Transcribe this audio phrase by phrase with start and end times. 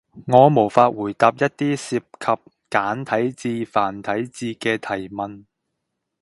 [0.25, 5.45] 我無法回答一啲涉及簡體字、繁體字嘅提問